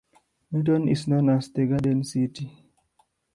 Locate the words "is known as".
0.87-1.49